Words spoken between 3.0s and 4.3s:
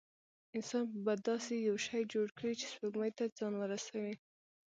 ته ځان ورسوي.